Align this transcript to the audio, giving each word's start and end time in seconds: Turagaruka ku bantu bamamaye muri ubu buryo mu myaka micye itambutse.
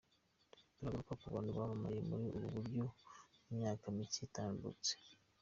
Turagaruka 0.75 1.13
ku 1.21 1.25
bantu 1.35 1.51
bamamaye 1.57 1.99
muri 2.09 2.23
ubu 2.35 2.47
buryo 2.55 2.83
mu 3.43 3.51
myaka 3.59 3.85
micye 3.95 4.21
itambutse. 4.27 4.91